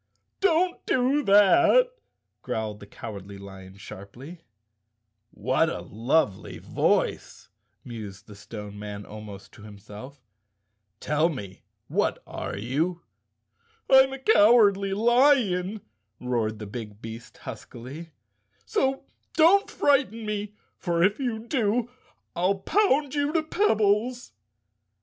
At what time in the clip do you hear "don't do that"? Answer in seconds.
0.49-1.91